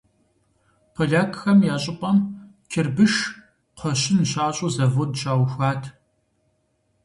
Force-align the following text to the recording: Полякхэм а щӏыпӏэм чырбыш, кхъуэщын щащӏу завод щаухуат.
Полякхэм 0.93 1.59
а 1.75 1.77
щӏыпӏэм 1.83 2.17
чырбыш, 2.69 3.13
кхъуэщын 3.73 4.19
щащӏу 4.29 4.71
завод 4.75 5.11
щаухуат. 5.19 5.81